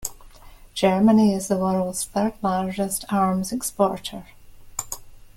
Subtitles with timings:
[0.73, 4.25] Germany is the world's third-largest arms exporter.